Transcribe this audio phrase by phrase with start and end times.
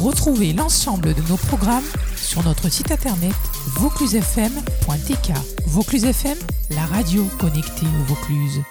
[0.00, 1.84] Retrouvez l'ensemble de nos programmes
[2.16, 3.34] sur notre site internet
[3.66, 5.32] vauclusefm.tk.
[5.66, 6.38] Vaucluse FM,
[6.70, 8.62] la radio connectée au Vaucluse.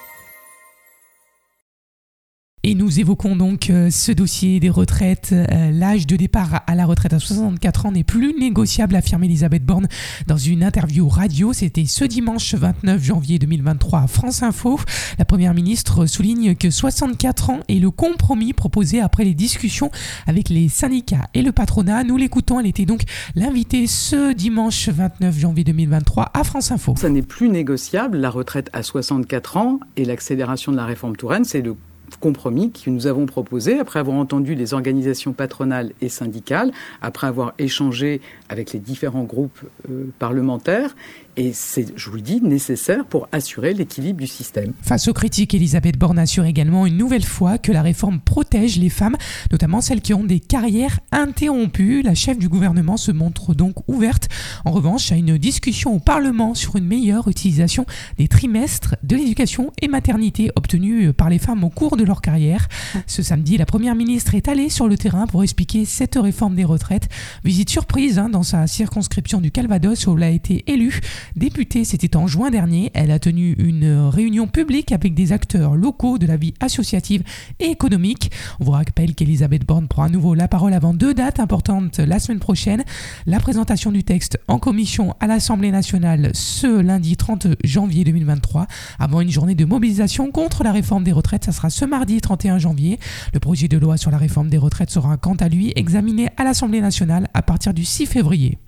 [2.70, 5.30] Et nous évoquons donc euh, ce dossier des retraites.
[5.32, 9.64] Euh, l'âge de départ à la retraite à 64 ans n'est plus négociable, affirme Elisabeth
[9.64, 9.88] Borne
[10.26, 11.54] dans une interview radio.
[11.54, 14.78] C'était ce dimanche 29 janvier 2023 à France Info.
[15.18, 19.90] La première ministre souligne que 64 ans est le compromis proposé après les discussions
[20.26, 22.04] avec les syndicats et le patronat.
[22.04, 23.00] Nous l'écoutons, elle était donc
[23.34, 26.92] l'invitée ce dimanche 29 janvier 2023 à France Info.
[26.98, 31.46] Ça n'est plus négociable, la retraite à 64 ans et l'accélération de la réforme Touraine,
[31.46, 31.74] c'est le
[32.20, 36.72] compromis que nous avons proposé après avoir entendu les organisations patronales et syndicales,
[37.02, 40.94] après avoir échangé avec les différents groupes euh, parlementaires
[41.38, 44.72] et c'est, je vous le dis, nécessaire pour assurer l'équilibre du système.
[44.82, 48.88] Face aux critiques, Elisabeth Borne assure également une nouvelle fois que la réforme protège les
[48.88, 49.16] femmes,
[49.52, 52.02] notamment celles qui ont des carrières interrompues.
[52.02, 54.28] La chef du gouvernement se montre donc ouverte,
[54.64, 57.86] en revanche, à une discussion au Parlement sur une meilleure utilisation
[58.18, 62.68] des trimestres de l'éducation et maternité obtenus par les femmes au cours de leur carrière.
[63.06, 66.64] Ce samedi, la Première ministre est allée sur le terrain pour expliquer cette réforme des
[66.64, 67.08] retraites.
[67.44, 71.00] Visite surprise hein, dans sa circonscription du Calvados où elle a été élue
[71.36, 72.90] députée, c'était en juin dernier.
[72.94, 77.22] Elle a tenu une réunion publique avec des acteurs locaux de la vie associative
[77.60, 78.30] et économique.
[78.60, 82.18] On vous rappelle qu'Elisabeth Borne prend à nouveau la parole avant deux dates importantes la
[82.18, 82.84] semaine prochaine.
[83.26, 88.66] La présentation du texte en commission à l'Assemblée nationale ce lundi 30 janvier 2023,
[88.98, 91.44] avant une journée de mobilisation contre la réforme des retraites.
[91.44, 92.98] Ça sera ce mardi 31 janvier.
[93.34, 96.44] Le projet de loi sur la réforme des retraites sera quant à lui examiné à
[96.44, 98.58] l'Assemblée nationale à partir du 6 février.